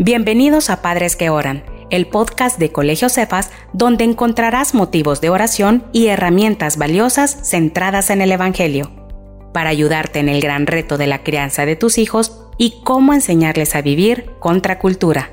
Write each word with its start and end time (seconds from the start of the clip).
Bienvenidos 0.00 0.70
a 0.70 0.80
Padres 0.80 1.16
que 1.16 1.28
Oran, 1.28 1.64
el 1.90 2.06
podcast 2.06 2.56
de 2.60 2.70
Colegio 2.70 3.08
Cefas, 3.08 3.50
donde 3.72 4.04
encontrarás 4.04 4.72
motivos 4.72 5.20
de 5.20 5.28
oración 5.28 5.90
y 5.92 6.06
herramientas 6.06 6.76
valiosas 6.76 7.50
centradas 7.50 8.10
en 8.10 8.22
el 8.22 8.30
Evangelio, 8.30 8.92
para 9.52 9.70
ayudarte 9.70 10.20
en 10.20 10.28
el 10.28 10.40
gran 10.40 10.68
reto 10.68 10.98
de 10.98 11.08
la 11.08 11.24
crianza 11.24 11.66
de 11.66 11.74
tus 11.74 11.98
hijos 11.98 12.46
y 12.58 12.80
cómo 12.84 13.12
enseñarles 13.12 13.74
a 13.74 13.82
vivir 13.82 14.30
contra 14.38 14.78
cultura. 14.78 15.32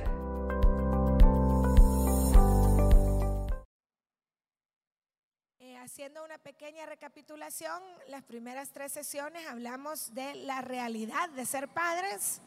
Eh, 5.59 5.77
haciendo 5.77 6.23
una 6.25 6.39
pequeña 6.39 6.87
recapitulación, 6.87 7.83
las 8.09 8.23
primeras 8.23 8.71
tres 8.71 8.91
sesiones 8.91 9.45
hablamos 9.47 10.15
de 10.15 10.33
la 10.33 10.61
realidad 10.61 11.29
de 11.35 11.45
ser 11.45 11.67
padres 11.67 12.41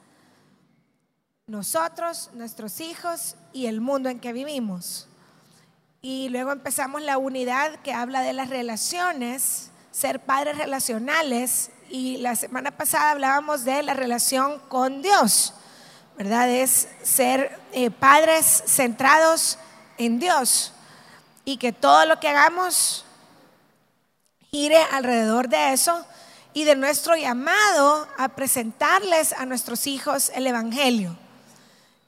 nosotros, 1.48 2.30
nuestros 2.34 2.80
hijos 2.80 3.34
y 3.52 3.66
el 3.66 3.80
mundo 3.80 4.08
en 4.08 4.20
que 4.20 4.32
vivimos. 4.32 5.08
Y 6.00 6.28
luego 6.28 6.52
empezamos 6.52 7.02
la 7.02 7.18
unidad 7.18 7.76
que 7.80 7.92
habla 7.92 8.20
de 8.20 8.34
las 8.34 8.50
relaciones, 8.50 9.70
ser 9.90 10.20
padres 10.20 10.58
relacionales. 10.58 11.70
Y 11.90 12.18
la 12.18 12.36
semana 12.36 12.70
pasada 12.70 13.10
hablábamos 13.10 13.64
de 13.64 13.82
la 13.82 13.94
relación 13.94 14.60
con 14.68 15.02
Dios, 15.02 15.54
¿verdad? 16.16 16.48
Es 16.50 16.88
ser 17.02 17.58
eh, 17.72 17.90
padres 17.90 18.62
centrados 18.66 19.58
en 19.96 20.20
Dios 20.20 20.72
y 21.46 21.56
que 21.56 21.72
todo 21.72 22.04
lo 22.04 22.20
que 22.20 22.28
hagamos 22.28 23.06
gire 24.50 24.82
alrededor 24.92 25.48
de 25.48 25.72
eso 25.72 26.04
y 26.52 26.64
de 26.64 26.76
nuestro 26.76 27.16
llamado 27.16 28.06
a 28.18 28.28
presentarles 28.28 29.32
a 29.32 29.46
nuestros 29.46 29.86
hijos 29.86 30.30
el 30.34 30.46
Evangelio. 30.46 31.16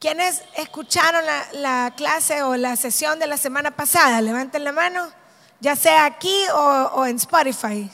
¿Quiénes 0.00 0.42
escucharon 0.56 1.22
la, 1.52 1.92
clase 1.94 2.42
o 2.42 2.56
la 2.56 2.74
sesión 2.76 3.18
de 3.18 3.26
la 3.26 3.36
semana 3.36 3.70
pasada? 3.70 4.22
Levanten 4.22 4.64
la 4.64 4.72
mano, 4.72 5.12
ya 5.60 5.76
sea 5.76 6.06
aquí 6.06 6.34
o, 6.54 7.04
en 7.04 7.16
Spotify. 7.16 7.90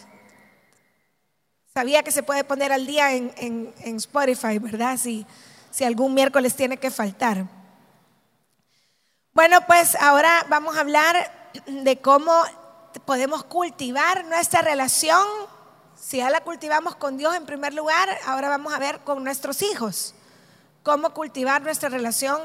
Sabía 1.75 2.05
que 2.05 2.13
se 2.13 2.23
puede 2.23 2.45
poner 2.45 2.71
al 2.71 2.87
día 2.87 3.13
en, 3.13 3.75
Spotify, 3.97 4.61
¿verdad? 4.61 4.97
Si, 4.99 5.27
si 5.73 5.83
algún 5.83 6.15
miércoles 6.15 6.55
tiene 6.55 6.77
que 6.77 6.93
faltar. 6.93 7.45
Bueno, 9.33 9.67
pues 9.67 9.97
ahora 9.97 10.47
vamos 10.49 10.77
a 10.77 10.83
hablar 10.83 11.51
de 11.67 12.01
cómo 12.01 12.33
podemos 13.05 13.43
cultivar 13.43 14.25
nuestra 14.27 14.63
relación. 14.63 15.27
Si 16.01 16.19
ya 16.19 16.31
la 16.31 16.41
cultivamos 16.43 16.95
con 16.95 17.17
Dios 17.17 17.35
en 17.35 17.47
primer 17.47 17.75
lugar, 17.75 18.09
ahora 18.27 18.49
vamos 18.49 18.73
a 18.73 18.79
ver 18.79 19.01
con 19.01 19.25
nuestros 19.25 19.61
hijos 19.63 20.15
cómo 20.87 21.11
cultivar 21.11 21.63
nuestra 21.63 21.89
relación 21.89 22.41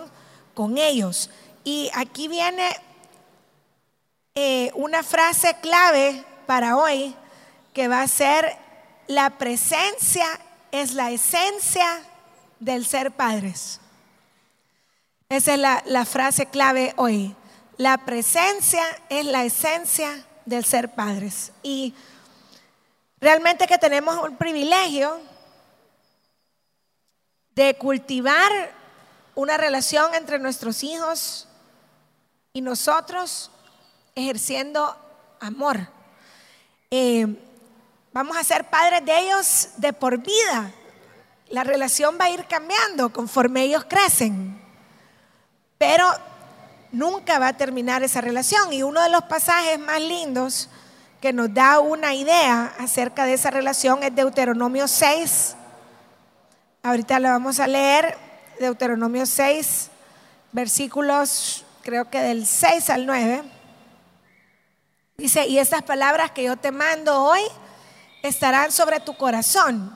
con 0.56 0.80
ellos. 0.80 1.30
Y 1.64 1.92
aquí 1.94 2.28
viene 2.28 2.67
eh, 4.33 4.72
una 4.73 5.03
frase 5.03 5.58
clave 5.61 6.25
para 6.48 6.75
hoy 6.75 7.16
que 7.72 7.88
va 7.88 8.02
a 8.02 8.08
ser, 8.08 8.58
la 9.06 9.30
presencia 9.38 10.25
es 10.72 10.95
la 10.95 11.11
esencia 11.11 12.02
del 12.59 12.83
ser 12.83 13.11
padres. 13.11 13.80
Esa 15.30 15.53
es 15.53 15.59
la, 15.59 15.83
la 15.86 16.05
frase 16.05 16.48
clave 16.48 16.95
hoy. 16.98 17.36
La 17.78 18.00
presencia 18.00 18.83
es 19.09 19.23
la 19.28 19.44
esencia 19.44 20.26
del 20.48 20.66
ser 20.66 20.95
padres. 20.95 21.52
Y 21.61 21.94
realmente 23.20 23.67
que 23.67 23.78
tenemos 23.78 24.17
un 24.28 24.36
privilegio 24.36 25.20
de 27.55 27.77
cultivar 27.77 28.52
una 29.35 29.57
relación 29.57 30.13
entre 30.13 30.39
nuestros 30.39 30.83
hijos 30.83 31.47
y 32.53 32.61
nosotros 32.61 33.52
ejerciendo 34.15 34.95
amor. 35.39 35.80
Eh, 36.89 37.27
vamos 38.11 38.37
a 38.37 38.43
ser 38.43 38.70
padres 38.70 39.05
de 39.05 39.20
ellos 39.20 39.70
de 39.77 39.93
por 39.93 40.17
vida. 40.17 40.71
La 41.49 41.64
relación 41.64 42.17
va 42.20 42.26
a 42.26 42.30
ir 42.30 42.45
cambiando 42.45 43.11
conforme 43.11 43.64
ellos 43.64 43.86
crecen. 43.86 44.61
Pero 45.77 46.08
nunca 46.92 47.39
va 47.39 47.49
a 47.49 47.58
terminar 47.58 48.03
esa 48.03 48.21
relación. 48.21 48.71
Y 48.73 48.83
uno 48.83 49.02
de 49.02 49.09
los 49.09 49.23
pasajes 49.23 49.80
más 49.80 50.02
lindos 50.02 50.70
que 51.20 51.33
nos 51.33 51.53
da 51.53 51.80
una 51.80 52.14
idea 52.14 52.73
acerca 52.80 53.26
de 53.26 53.33
esa 53.33 53.52
relación 53.52 54.03
es 54.03 54.15
Deuteronomio 54.15 54.87
6, 54.87 55.55
Ahorita 56.83 57.19
lo 57.19 57.30
vamos 57.30 57.59
a 57.59 57.67
leer, 57.67 58.17
Deuteronomio 58.59 59.27
6, 59.27 59.92
versículos 60.52 61.64
creo 61.83 62.09
que 62.09 62.19
del 62.19 62.47
6 62.47 62.89
al 62.89 63.05
9. 63.05 63.43
Dice, 65.15 65.45
y 65.45 65.59
estas 65.59 65.83
palabras 65.83 66.31
que 66.31 66.43
yo 66.43 66.58
te 66.58 66.71
mando 66.71 67.21
hoy 67.21 67.41
estarán 68.23 68.71
sobre 68.71 68.99
tu 68.99 69.15
corazón 69.15 69.95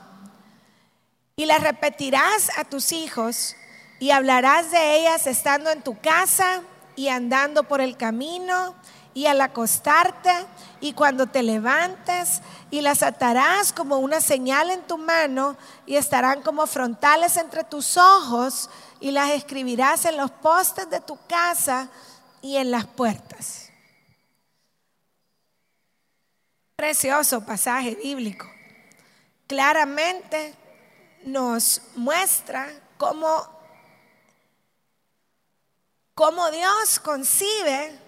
y 1.34 1.46
las 1.46 1.60
repetirás 1.60 2.56
a 2.56 2.62
tus 2.62 2.92
hijos 2.92 3.56
y 3.98 4.12
hablarás 4.12 4.70
de 4.70 5.00
ellas 5.00 5.26
estando 5.26 5.70
en 5.70 5.82
tu 5.82 5.98
casa 5.98 6.62
y 6.94 7.08
andando 7.08 7.64
por 7.64 7.80
el 7.80 7.96
camino 7.96 8.76
y 9.16 9.24
al 9.24 9.40
acostarte 9.40 10.30
y 10.78 10.92
cuando 10.92 11.26
te 11.26 11.42
levantes 11.42 12.42
y 12.70 12.82
las 12.82 13.02
atarás 13.02 13.72
como 13.72 13.96
una 13.96 14.20
señal 14.20 14.68
en 14.68 14.86
tu 14.86 14.98
mano 14.98 15.56
y 15.86 15.96
estarán 15.96 16.42
como 16.42 16.66
frontales 16.66 17.38
entre 17.38 17.64
tus 17.64 17.96
ojos 17.96 18.68
y 19.00 19.12
las 19.12 19.30
escribirás 19.30 20.04
en 20.04 20.18
los 20.18 20.30
postes 20.30 20.90
de 20.90 21.00
tu 21.00 21.18
casa 21.26 21.88
y 22.42 22.58
en 22.58 22.70
las 22.70 22.84
puertas. 22.84 23.70
Precioso 26.76 27.42
pasaje 27.42 27.94
bíblico. 27.94 28.46
Claramente 29.46 30.54
nos 31.24 31.80
muestra 31.94 32.68
cómo, 32.98 33.48
cómo 36.14 36.50
Dios 36.50 37.00
concibe 37.00 38.04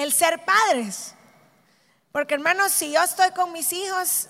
el 0.00 0.12
ser 0.12 0.44
padres. 0.44 1.14
Porque 2.12 2.34
hermanos, 2.34 2.72
si 2.72 2.92
yo 2.92 3.02
estoy 3.02 3.30
con 3.30 3.52
mis 3.52 3.72
hijos 3.72 4.28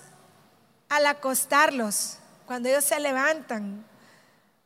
al 0.89 1.05
acostarlos, 1.05 2.17
cuando 2.45 2.69
ellos 2.69 2.83
se 2.83 2.99
levantan, 2.99 3.85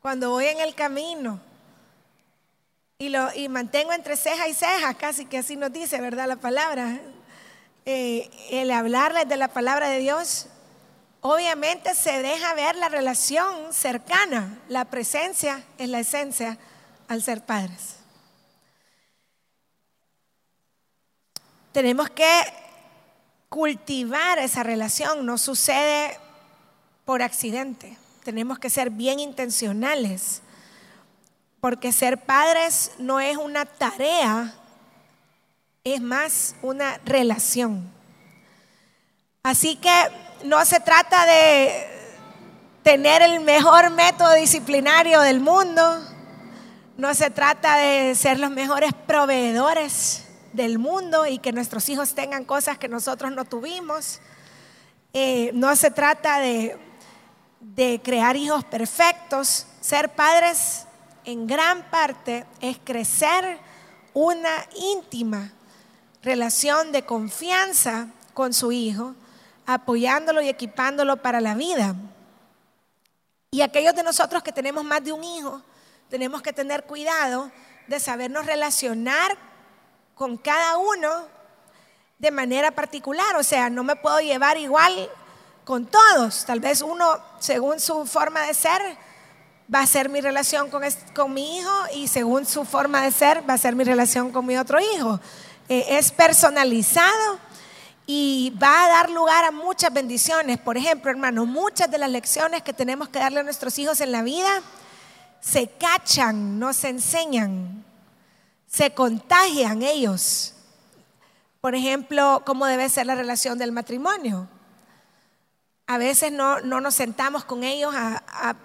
cuando 0.02 0.32
voy 0.32 0.46
en 0.46 0.60
el 0.60 0.76
camino 0.76 1.40
y, 2.98 3.10
lo, 3.10 3.34
y 3.34 3.48
mantengo 3.48 3.94
entre 3.94 4.18
ceja 4.18 4.48
y 4.48 4.54
ceja, 4.54 4.94
casi 4.96 5.26
que 5.26 5.38
así 5.38 5.56
nos 5.56 5.72
dice, 5.72 6.02
¿verdad? 6.02 6.28
La 6.28 6.36
palabra, 6.36 7.00
eh, 7.86 8.30
el 8.52 8.72
hablarles 8.72 9.28
de 9.28 9.38
la 9.38 9.48
palabra 9.48 9.88
de 9.90 10.00
Dios, 10.00 10.48
obviamente 11.22 11.96
se 11.96 12.22
deja 12.22 12.54
ver 12.54 12.76
la 12.76 12.90
relación 12.90 13.74
cercana, 13.74 14.60
la 14.68 14.86
presencia 14.86 15.64
es 15.78 15.90
la 15.90 16.00
esencia 16.00 16.58
al 17.08 17.22
ser 17.22 17.46
padres. 17.46 17.95
Tenemos 21.76 22.10
que 22.10 22.42
cultivar 23.50 24.40
esa 24.40 24.64
relación, 24.64 25.26
no 25.26 25.38
sucede 25.38 26.18
por 27.04 27.22
accidente. 27.22 27.98
Tenemos 28.24 28.60
que 28.60 28.70
ser 28.70 28.90
bien 28.90 29.20
intencionales, 29.20 30.42
porque 31.60 31.92
ser 31.92 32.18
padres 32.18 32.94
no 32.98 33.20
es 33.20 33.36
una 33.36 33.66
tarea, 33.66 34.56
es 35.84 36.00
más 36.00 36.56
una 36.62 36.98
relación. 37.04 37.92
Así 39.44 39.76
que 39.76 39.92
no 40.46 40.64
se 40.64 40.80
trata 40.80 41.26
de 41.26 41.90
tener 42.84 43.22
el 43.22 43.42
mejor 43.42 43.90
método 43.90 44.34
disciplinario 44.36 45.20
del 45.20 45.42
mundo, 45.42 46.00
no 46.96 47.14
se 47.14 47.30
trata 47.32 47.76
de 47.76 48.16
ser 48.16 48.40
los 48.40 48.52
mejores 48.52 48.94
proveedores 48.94 50.25
del 50.56 50.80
mundo 50.80 51.26
y 51.26 51.40
que 51.40 51.52
nuestros 51.52 51.88
hijos 51.90 52.16
tengan 52.16 52.46
cosas 52.46 52.78
que 52.78 52.88
nosotros 52.88 53.32
no 53.32 53.46
tuvimos. 53.46 54.22
Eh, 55.14 55.52
no 55.54 55.76
se 55.76 55.92
trata 55.92 56.40
de, 56.40 56.78
de 57.60 58.02
crear 58.04 58.36
hijos 58.36 58.64
perfectos. 58.66 59.68
Ser 59.82 60.16
padres 60.16 60.86
en 61.26 61.48
gran 61.48 61.90
parte 61.90 62.46
es 62.62 62.78
crecer 62.84 63.60
una 64.14 64.66
íntima 64.76 65.52
relación 66.24 66.92
de 66.92 67.04
confianza 67.04 68.08
con 68.34 68.54
su 68.54 68.72
hijo, 68.72 69.14
apoyándolo 69.66 70.42
y 70.42 70.50
equipándolo 70.50 71.18
para 71.18 71.42
la 71.42 71.54
vida. 71.54 71.96
Y 73.52 73.62
aquellos 73.62 73.96
de 73.96 74.04
nosotros 74.04 74.44
que 74.44 74.52
tenemos 74.52 74.84
más 74.84 75.04
de 75.04 75.12
un 75.12 75.24
hijo, 75.24 75.62
tenemos 76.10 76.42
que 76.42 76.52
tener 76.54 76.84
cuidado 76.86 77.52
de 77.88 78.00
sabernos 78.00 78.46
relacionar 78.46 79.38
con 80.16 80.38
cada 80.38 80.78
uno 80.78 81.28
de 82.18 82.32
manera 82.32 82.72
particular. 82.72 83.36
O 83.36 83.44
sea, 83.44 83.70
no 83.70 83.84
me 83.84 83.96
puedo 83.96 84.20
llevar 84.20 84.58
igual 84.58 85.10
con 85.64 85.86
todos. 85.86 86.46
Tal 86.46 86.60
vez 86.60 86.82
uno, 86.82 87.20
según 87.40 87.80
su 87.80 88.06
forma 88.06 88.42
de 88.42 88.54
ser, 88.54 88.82
va 89.74 89.82
a 89.82 89.88
ser 89.88 90.10
mi 90.10 90.22
relación 90.22 90.70
con, 90.70 90.84
con 91.14 91.34
mi 91.34 91.58
hijo 91.58 91.74
y 91.94 92.08
según 92.08 92.46
su 92.46 92.66
forma 92.66 93.02
de 93.02 93.12
ser 93.12 93.48
va 93.48 93.56
a 93.56 93.58
ser 93.58 93.76
mi 93.76 93.84
relación 93.84 94.32
con 94.32 94.46
mi 94.46 94.58
otro 94.58 94.80
hijo. 94.80 95.20
Eh, 95.68 95.98
es 95.98 96.12
personalizado 96.12 97.40
y 98.08 98.54
va 98.62 98.86
a 98.86 98.90
dar 98.90 99.10
lugar 99.10 99.46
a 99.46 99.52
muchas 99.52 99.92
bendiciones. 99.92 100.60
Por 100.60 100.78
ejemplo, 100.78 101.10
hermanos, 101.10 101.48
muchas 101.48 101.90
de 101.90 101.98
las 101.98 102.10
lecciones 102.10 102.62
que 102.62 102.74
tenemos 102.74 103.10
que 103.10 103.20
darle 103.20 103.40
a 103.40 103.44
nuestros 103.44 103.78
hijos 103.80 104.00
en 104.02 104.12
la 104.12 104.22
vida 104.22 104.62
se 105.42 105.68
cachan, 105.68 106.60
no 106.60 106.74
se 106.74 106.90
enseñan, 106.90 107.85
se 108.76 108.94
contagian 108.94 109.84
ellos. 109.84 110.54
Por 111.62 111.76
ejemplo, 111.76 112.44
cómo 112.46 112.66
debe 112.66 112.90
ser 112.90 113.06
la 113.06 113.16
relación 113.16 113.58
del 113.58 113.72
matrimonio. 113.72 114.50
A 115.88 115.98
veces 115.98 116.32
no, 116.34 116.60
nos 116.60 116.94
sentamos 116.94 117.46
con 117.46 117.64
ellos 117.64 117.94
a, 117.96 118.22
a 118.28 118.56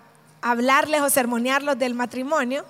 hablarles 0.42 1.02
o 1.02 1.10
sermonearlos 1.10 1.78
del 1.78 1.94
matrimonio, 1.94 2.64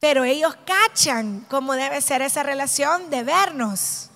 pero 0.00 0.24
ellos 0.24 0.54
cachan 0.66 1.46
cómo 1.48 1.72
debe 1.74 2.00
ser 2.02 2.20
esa 2.20 2.42
relación 2.42 3.08
de 3.08 3.22
vernos. 3.22 4.10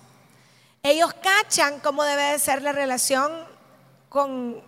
Ellos 0.83 1.15
cachan 1.15 1.81
cómo 1.81 2.05
debe 2.05 2.39
ser 2.39 2.61
la 2.61 2.73
relación 2.73 3.33
con 4.11 4.63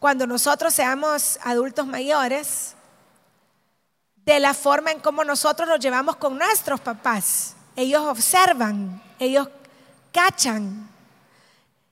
cuando 0.00 0.26
nosotros 0.26 0.74
seamos 0.74 1.38
adultos 1.42 1.86
mayores, 1.86 2.74
de 4.28 4.40
la 4.40 4.52
forma 4.52 4.90
en 4.90 5.00
cómo 5.00 5.24
nosotros 5.24 5.66
nos 5.66 5.80
llevamos 5.80 6.16
con 6.16 6.36
nuestros 6.36 6.80
papás. 6.80 7.54
Ellos 7.74 8.02
observan, 8.04 9.02
ellos 9.18 9.48
cachan. 10.12 10.86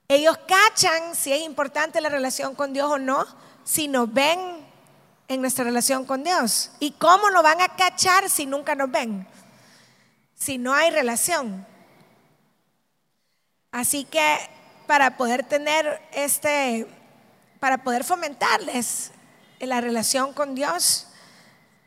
Ellos 0.07 0.39
cachan 0.47 1.15
si 1.15 1.33
es 1.33 1.41
importante 1.41 1.99
la 2.03 2.11
relación 2.11 2.55
con 2.55 2.75
Dios 2.75 2.91
o 2.91 2.99
no, 2.99 3.25
si 3.65 3.89
nos 3.89 4.13
ven 4.13 4.39
en 5.29 5.41
nuestra 5.41 5.65
relación 5.65 6.05
con 6.05 6.25
Dios. 6.25 6.73
¿Y 6.79 6.91
cómo 6.91 7.31
lo 7.31 7.43
van 7.43 7.63
a 7.63 7.75
cachar 7.75 8.29
si 8.29 8.45
nunca 8.45 8.75
nos 8.75 8.91
ven? 8.91 9.27
Si 10.35 10.59
no 10.59 10.75
hay 10.75 10.91
relación. 10.91 11.67
Así 13.73 14.05
que 14.05 14.39
para 14.87 15.17
poder 15.17 15.43
tener 15.43 16.03
este, 16.13 16.87
para 17.61 17.83
poder 17.83 18.05
fomentarles 18.05 19.13
la 19.59 19.81
relación 19.81 20.35
con 20.35 20.55
Dios, 20.55 21.06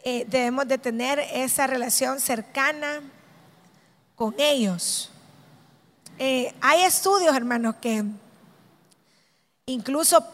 eh, 0.03 0.25
debemos 0.27 0.67
de 0.67 0.77
tener 0.77 1.19
esa 1.19 1.67
relación 1.67 2.19
cercana, 2.19 3.01
con 4.19 4.35
ellos. 4.37 5.09
Eh, 6.17 6.53
hay 6.59 6.83
estudios, 6.83 7.33
hermanos, 7.33 7.75
que 7.81 8.03
incluso 9.65 10.25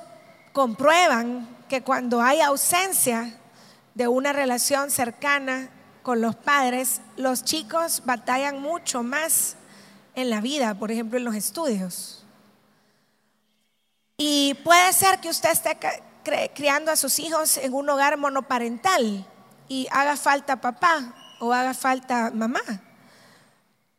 comprueban 0.54 1.48
que 1.70 1.84
cuando 1.84 2.20
hay 2.20 2.42
ausencia 2.42 3.38
de 3.94 4.08
una 4.08 4.34
relación 4.34 4.90
cercana 4.90 5.70
con 6.02 6.20
los 6.20 6.36
padres, 6.36 7.02
los 7.16 7.44
chicos 7.44 8.02
batallan 8.06 8.60
mucho 8.60 9.04
más 9.04 9.56
en 10.16 10.32
la 10.32 10.42
vida, 10.42 10.74
por 10.74 10.92
ejemplo, 10.92 11.20
en 11.20 11.26
los 11.26 11.36
estudios. 11.36 12.26
Y 14.18 14.56
puede 14.64 14.94
ser 14.94 15.20
que 15.20 15.30
usted 15.30 15.52
esté 15.52 15.78
criando 16.56 16.92
a 16.92 16.96
sus 16.96 17.20
hijos 17.20 17.58
en 17.58 17.74
un 17.74 17.88
hogar 17.90 18.18
monoparental 18.18 19.28
y 19.68 19.88
haga 19.92 20.16
falta 20.18 20.62
papá 20.62 21.14
o 21.40 21.54
haga 21.54 21.74
falta 21.74 22.32
mamá 22.34 22.62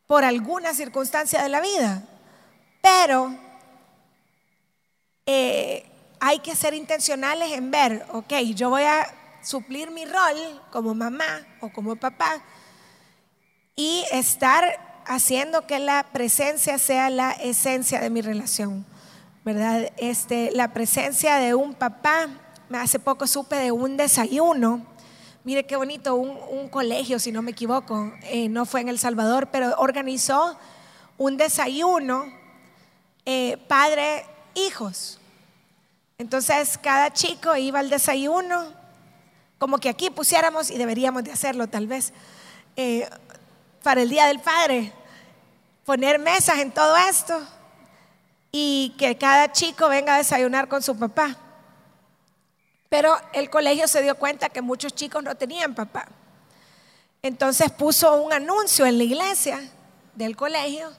por 0.07 0.25
alguna 0.25 0.73
circunstancia 0.75 1.43
de 1.43 1.49
la 1.49 1.61
vida. 1.61 2.03
Pero 2.81 3.35
eh, 5.27 5.85
hay 6.21 6.39
que 6.39 6.55
ser 6.55 6.75
intencionales 6.75 7.53
en 7.53 7.71
ver, 7.71 8.07
ok, 8.13 8.33
yo 8.55 8.71
voy 8.71 8.85
a 8.85 9.07
suplir 9.43 9.91
mi 9.91 10.05
rol 10.05 10.63
como 10.71 10.95
mamá 10.95 11.47
o 11.61 11.71
como 11.71 11.97
papá 11.97 12.43
y 13.75 14.05
estar 14.11 15.03
haciendo 15.07 15.67
que 15.67 15.79
la 15.79 16.05
presencia 16.13 16.79
sea 16.79 17.11
la 17.11 17.33
esencia 17.33 18.01
de 18.01 18.11
mi 18.11 18.23
relación, 18.23 18.85
¿verdad? 19.45 19.93
Este, 19.97 20.51
la 20.53 20.73
presencia 20.73 21.37
de 21.37 21.55
un 21.55 21.75
papá, 21.75 22.29
hace 22.73 22.99
poco 22.99 23.27
supe 23.27 23.57
de 23.57 23.71
un 23.71 23.97
desayuno 23.97 24.85
Mire 25.47 25.65
qué 25.65 25.77
bonito, 25.77 26.17
un, 26.17 26.69
colegio, 26.69 27.21
si 27.21 27.31
no 27.31 27.41
me 27.41 27.53
equivoco, 27.53 28.13
eh, 28.25 28.49
no 28.49 28.67
fue 28.67 28.81
en 28.81 28.89
El 28.89 28.99
Salvador, 28.99 29.47
pero 29.53 29.77
organizó 29.79 30.59
un 31.19 31.37
desayuno 31.37 32.25
eh, 33.25 33.57
padre-hijos. 33.69 35.21
Entonces 36.19 36.77
cada 36.77 37.13
chico 37.13 37.55
iba 37.55 37.79
al 37.79 37.91
desayuno, 37.91 38.73
como 39.59 39.79
que 39.79 39.89
aquí 39.89 40.11
pusiéramos, 40.11 40.69
y 40.69 40.79
deberíamos 40.79 41.23
de 41.23 41.31
hacerlo 41.31 41.69
tal 41.69 41.87
vez, 41.87 42.13
eh, 42.75 43.09
para 43.85 44.03
el 44.03 44.11
Día 44.11 44.27
del 44.27 44.41
Padre, 44.41 44.93
poner 45.85 46.19
mesas 46.19 46.59
en 46.59 46.73
todo 46.73 46.97
esto 46.97 47.41
y 48.51 48.97
que 48.99 49.17
cada 49.17 49.53
chico 49.53 49.89
venga 49.89 50.17
a 50.17 50.19
desayunar 50.19 50.67
con 50.67 50.83
su 50.83 50.99
papá. 50.99 51.46
Pero 52.89 53.17
el 53.33 53.51
colegio 53.51 53.89
se 53.89 54.03
dio 54.03 54.17
cuenta 54.17 54.49
que 54.49 54.63
muchos 54.63 54.95
chicos 54.95 55.23
no 55.23 55.35
tenían 55.35 55.75
papá. 55.75 56.07
Entonces 57.23 57.71
puso 57.73 58.23
un 58.23 58.33
anuncio 58.33 58.87
en 58.87 58.99
la 58.99 59.05
iglesia 59.05 59.61
del 60.15 60.37
colegio 60.37 60.91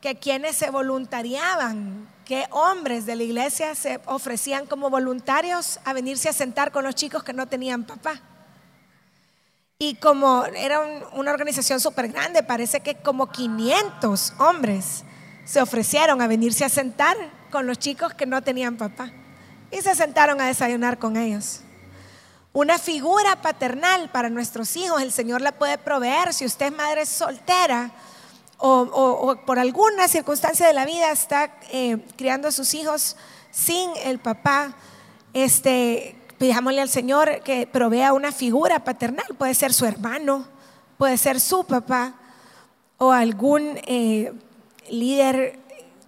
que 0.00 0.16
quienes 0.16 0.56
se 0.56 0.70
voluntariaban, 0.70 2.08
que 2.24 2.46
hombres 2.50 3.06
de 3.06 3.16
la 3.16 3.22
iglesia 3.22 3.74
se 3.74 4.00
ofrecían 4.06 4.66
como 4.66 4.90
voluntarios 4.90 5.80
a 5.84 5.92
venirse 5.92 6.28
a 6.28 6.32
sentar 6.32 6.72
con 6.72 6.84
los 6.84 6.94
chicos 6.94 7.22
que 7.22 7.32
no 7.32 7.46
tenían 7.46 7.84
papá. 7.84 8.20
Y 9.78 9.94
como 9.96 10.44
era 10.44 10.80
una 11.12 11.30
organización 11.30 11.78
súper 11.78 12.08
grande, 12.08 12.42
parece 12.42 12.80
que 12.80 12.96
como 12.96 13.30
500 13.30 14.34
hombres 14.38 15.04
se 15.44 15.62
ofrecieron 15.62 16.20
a 16.20 16.26
venirse 16.26 16.64
a 16.64 16.68
sentar 16.68 17.16
con 17.50 17.66
los 17.66 17.78
chicos 17.78 18.12
que 18.14 18.26
no 18.26 18.42
tenían 18.42 18.76
papá 18.76 19.12
y 19.70 19.82
se 19.82 19.94
sentaron 19.94 20.40
a 20.40 20.46
desayunar 20.46 20.98
con 20.98 21.16
ellos. 21.16 21.60
Una 22.52 22.78
figura 22.78 23.40
paternal 23.42 24.10
para 24.10 24.30
nuestros 24.30 24.74
hijos, 24.76 25.02
el 25.02 25.12
Señor 25.12 25.42
la 25.42 25.52
puede 25.52 25.78
proveer. 25.78 26.32
Si 26.32 26.44
usted 26.44 26.66
es 26.66 26.72
madre 26.72 27.06
soltera 27.06 27.92
o, 28.56 29.36
por 29.46 29.58
alguna 29.58 30.08
circunstancia 30.08 30.66
de 30.66 30.72
la 30.72 30.84
vida 30.84 31.12
está 31.12 31.54
eh, 31.70 31.98
criando 32.16 32.48
a 32.48 32.52
sus 32.52 32.74
hijos 32.74 33.16
sin 33.50 33.90
el 34.04 34.18
papá, 34.18 34.74
este, 35.34 36.16
pidámosle 36.38 36.80
al 36.80 36.88
Señor 36.88 37.42
que 37.44 37.66
provea 37.66 38.12
una 38.12 38.32
figura 38.32 38.82
paternal. 38.82 39.26
Puede 39.36 39.54
ser 39.54 39.72
su 39.72 39.84
hermano, 39.84 40.46
puede 40.96 41.18
ser 41.18 41.40
su 41.40 41.64
papá 41.64 42.14
o 42.96 43.12
algún 43.12 43.78
eh, 43.86 44.32
líder 44.90 45.58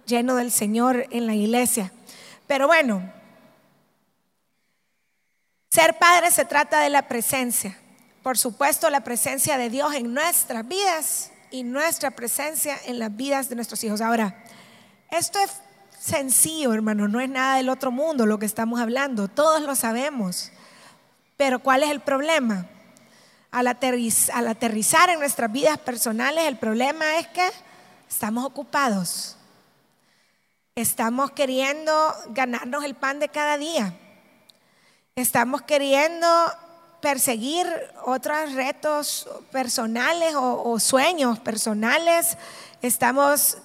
lleno 0.05 0.35
del 0.35 0.51
Señor 0.51 1.05
en 1.11 1.27
la 1.27 1.35
iglesia. 1.35 1.91
Pero 2.47 2.67
bueno, 2.67 3.09
ser 5.71 5.97
padre 5.97 6.31
se 6.31 6.43
trata 6.43 6.81
de 6.81 6.89
la 6.89 7.07
presencia. 7.07 7.77
Por 8.21 8.37
supuesto, 8.37 8.89
la 8.89 9.05
presencia 9.05 9.57
de 9.57 9.69
Dios 9.69 9.95
en 9.95 10.13
nuestras 10.13 10.67
vidas 10.67 11.31
y 11.49 11.63
nuestra 11.63 12.11
presencia 12.11 12.77
en 12.85 12.99
las 12.99 13.15
vidas 13.15 13.47
de 13.47 13.55
nuestros 13.55 13.81
hijos. 13.85 14.01
Ahora, 14.01 14.43
esto 15.09 15.39
es 15.39 15.51
sencillo, 15.97 16.73
hermano, 16.73 17.07
no 17.07 17.21
es 17.21 17.29
nada 17.29 17.55
del 17.55 17.69
otro 17.69 17.89
mundo 17.89 18.25
lo 18.25 18.37
que 18.37 18.45
estamos 18.45 18.81
hablando, 18.81 19.29
todos 19.29 19.61
lo 19.61 19.75
sabemos. 19.75 20.51
Pero 21.37 21.59
¿cuál 21.59 21.83
es 21.83 21.89
el 21.89 22.01
problema? 22.01 22.67
Al, 23.49 23.67
al 23.67 24.47
aterrizar 24.47 25.09
en 25.09 25.19
nuestras 25.19 25.51
vidas 25.51 25.77
personales, 25.77 26.47
el 26.47 26.57
problema 26.57 27.17
es 27.17 27.27
que 27.27 27.47
estamos 28.09 28.43
ocupados. 28.45 29.37
Estamos 30.75 31.31
queriendo 31.31 32.13
ganarnos 32.29 32.83
el 32.83 32.95
pan 32.95 33.19
de 33.19 33.29
cada 33.29 33.57
día. 33.57 33.93
Estamos 35.17 35.63
queriendo 35.63 36.25
perseguir 37.01 37.67
otros 38.05 38.53
retos 38.53 39.27
personales 39.51 40.33
o, 40.37 40.79
sueños 40.79 41.37
personales. 41.37 42.37
Estamos 42.81 43.57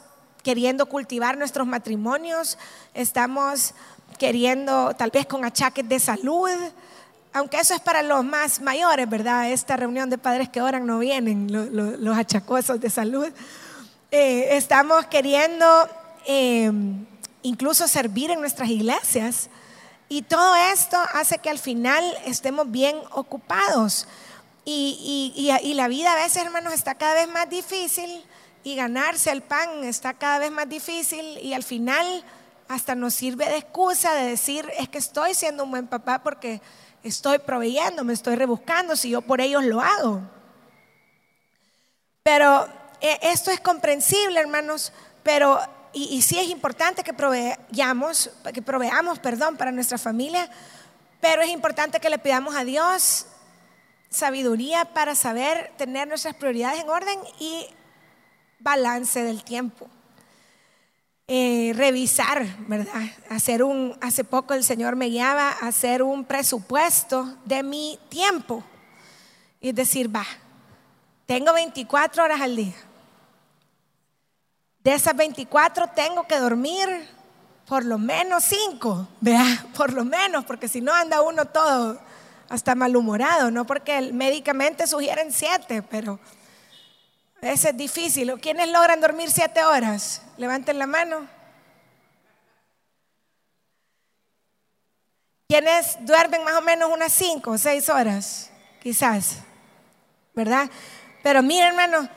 queriendo 0.42 0.86
cultivar 0.86 1.38
nuestros 1.38 1.64
matrimonios. 1.64 2.58
Estamos 2.94 3.74
queriendo, 4.18 4.92
tal 4.96 5.12
vez 5.12 5.26
con 5.26 5.44
achaques 5.44 5.88
de 5.88 6.00
salud. 6.00 6.50
Aunque 7.32 7.60
eso 7.60 7.74
es 7.74 7.80
para 7.80 8.02
los 8.02 8.24
más 8.24 8.60
mayores, 8.60 9.08
¿verdad? 9.08 9.48
Esta 9.52 9.76
reunión 9.76 10.10
de 10.10 10.18
padres 10.18 10.48
que 10.48 10.60
oran 10.60 10.84
no 10.84 10.98
vienen, 10.98 11.46
los 11.52 12.18
achacosos 12.18 12.80
de 12.80 12.90
salud. 12.90 13.28
Eh, 14.10 14.56
estamos 14.56 15.06
queriendo 15.06 15.88
eh, 16.26 16.72
incluso 17.42 17.86
servir 17.86 18.32
en 18.32 18.40
nuestras 18.40 18.68
iglesias 18.68 19.48
y 20.08 20.22
todo 20.22 20.54
esto 20.72 20.96
hace 21.14 21.38
que 21.38 21.50
al 21.50 21.58
final 21.58 22.04
estemos 22.24 22.70
bien 22.70 22.96
ocupados. 23.12 24.06
Y, 24.64 25.52
la 25.76 25.88
vida 25.88 26.12
a 26.12 26.16
veces, 26.16 26.42
hermanos, 26.42 26.72
está 26.72 26.94
cada 26.94 27.14
vez 27.14 27.28
más 27.28 27.48
difícil 27.48 28.24
y 28.64 28.74
ganarse 28.74 29.30
el 29.30 29.42
pan 29.42 29.84
está 29.84 30.14
cada 30.14 30.40
vez 30.40 30.50
más 30.50 30.68
difícil 30.68 31.38
y 31.38 31.54
al 31.54 31.62
final 31.62 32.24
hasta 32.66 32.96
nos 32.96 33.14
sirve 33.14 33.46
de 33.46 33.58
excusa 33.58 34.12
de 34.14 34.30
decir, 34.30 34.68
es 34.76 34.88
que 34.88 34.98
estoy 34.98 35.34
siendo 35.34 35.62
un 35.62 35.70
buen 35.70 35.86
papá 35.86 36.20
porque 36.20 36.60
estoy 37.04 37.38
proveyendo, 37.38 38.02
me 38.02 38.12
estoy 38.12 38.34
rebuscando 38.34 38.96
si 38.96 39.10
yo 39.10 39.22
por 39.22 39.40
ellos 39.40 39.64
lo 39.64 39.80
hago. 39.80 40.20
Pero 42.24 42.66
eh, 43.00 43.18
esto 43.22 43.52
es 43.52 43.60
comprensible, 43.60 44.40
hermanos, 44.40 44.92
pero 45.22 45.60
y, 45.98 46.20
sí 46.20 46.38
es 46.38 46.50
importante 46.50 47.02
que 47.02 47.14
proveamos, 47.14 48.30
que 48.52 48.60
proveamos, 48.60 49.18
perdón, 49.18 49.56
para 49.56 49.72
nuestra 49.72 49.96
familia, 49.96 50.50
pero 51.22 51.40
es 51.40 51.48
importante 51.48 52.00
que 52.00 52.10
le 52.10 52.18
pidamos 52.18 52.54
a 52.54 52.64
Dios 52.64 53.26
sabiduría 54.10 54.84
para 54.84 55.14
saber 55.14 55.72
tener 55.78 56.06
nuestras 56.06 56.34
prioridades 56.34 56.82
en 56.82 56.90
orden 56.90 57.18
y 57.40 57.66
balance 58.58 59.22
del 59.22 59.42
tiempo. 59.42 59.88
Eh, 61.28 61.72
revisar, 61.74 62.46
¿verdad? 62.68 62.92
Hacer 63.30 63.62
un, 63.62 63.96
hace 64.02 64.22
poco 64.22 64.52
el 64.52 64.64
Señor 64.64 64.96
me 64.96 65.06
guiaba 65.06 65.48
a 65.48 65.68
hacer 65.68 66.02
un 66.02 66.26
presupuesto 66.26 67.38
de 67.46 67.62
mi 67.62 67.98
tiempo. 68.10 68.62
Y 69.60 69.72
decir, 69.72 70.14
va, 70.14 70.26
tengo 71.24 71.54
24 71.54 72.22
horas 72.22 72.40
al 72.42 72.54
día. 72.54 72.74
De 74.86 74.94
esas 74.94 75.16
24 75.16 75.88
tengo 75.96 76.28
que 76.28 76.38
dormir 76.38 77.08
por 77.66 77.84
lo 77.84 77.98
menos 77.98 78.44
5, 78.44 79.08
vea, 79.20 79.66
por 79.76 79.92
lo 79.92 80.04
menos, 80.04 80.44
porque 80.44 80.68
si 80.68 80.80
no 80.80 80.94
anda 80.94 81.22
uno 81.22 81.46
todo 81.46 81.98
hasta 82.48 82.76
malhumorado, 82.76 83.50
no 83.50 83.66
porque 83.66 84.12
médicamente 84.12 84.86
sugieren 84.86 85.32
7, 85.32 85.82
pero 85.82 86.20
ese 87.40 87.70
es 87.70 87.76
difícil. 87.76 88.32
¿Quiénes 88.40 88.70
logran 88.70 89.00
dormir 89.00 89.28
7 89.28 89.64
horas? 89.64 90.22
Levanten 90.36 90.78
la 90.78 90.86
mano. 90.86 91.26
¿Quiénes 95.48 95.96
duermen 96.02 96.44
más 96.44 96.54
o 96.54 96.62
menos 96.62 96.92
unas 96.92 97.12
5 97.12 97.50
o 97.50 97.58
6 97.58 97.88
horas? 97.88 98.52
Quizás, 98.80 99.38
¿verdad? 100.32 100.70
Pero 101.24 101.42
miren, 101.42 101.70
hermano, 101.70 102.08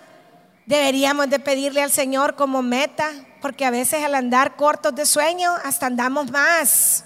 deberíamos 0.69 1.31
de 1.31 1.39
pedirle 1.39 1.81
al 1.81 1.91
Señor 1.91 2.35
como 2.35 2.61
meta, 2.61 3.11
porque 3.41 3.65
a 3.65 3.71
veces 3.71 4.03
al 4.03 4.13
andar 4.13 4.55
cortos 4.55 4.93
de 4.93 5.07
sueño 5.07 5.51
hasta 5.63 5.87
andamos 5.87 6.29
más 6.29 7.05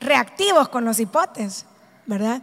reactivos 0.00 0.68
con 0.68 0.84
los 0.84 0.98
hipotes, 0.98 1.66
¿verdad? 2.04 2.42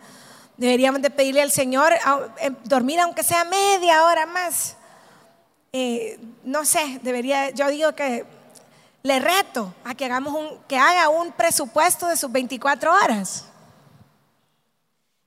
Deberíamos 0.55 1.01
de 1.01 1.09
pedirle 1.09 1.41
al 1.41 1.51
Señor 1.51 1.91
em, 2.37 2.55
dormir 2.63 3.01
aunque 3.01 3.23
sea 3.23 3.43
media 3.43 4.05
hora 4.05 4.25
más. 4.25 4.77
Eh, 5.73 6.17
no 6.45 6.63
sé, 6.63 6.97
debería, 7.03 7.49
yo 7.49 7.67
digo 7.67 7.93
que 7.93 8.25
le 9.03 9.19
reto 9.19 9.73
a 9.83 9.93
que 9.95 10.05
hagamos 10.05 10.33
un, 10.33 10.59
que 10.69 10.77
haga 10.77 11.09
un 11.09 11.33
presupuesto 11.33 12.07
de 12.07 12.15
sus 12.15 12.31
24 12.31 12.93
horas. 12.93 13.49